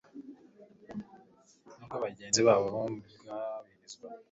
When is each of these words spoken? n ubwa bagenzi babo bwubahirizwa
n 1.77 1.79
ubwa 1.83 1.97
bagenzi 2.05 2.41
babo 2.47 2.65
bwubahirizwa 2.75 4.07